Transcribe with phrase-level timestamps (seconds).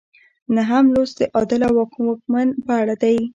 [0.55, 3.17] نهم لوست د عادل واکمن په اړه دی.